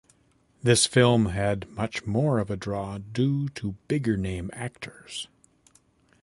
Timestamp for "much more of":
1.69-2.49